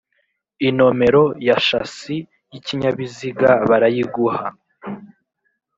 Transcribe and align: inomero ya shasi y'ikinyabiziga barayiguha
inomero 0.67 1.23
ya 1.47 1.57
shasi 1.67 2.17
y'ikinyabiziga 2.51 3.49
barayiguha 3.69 4.45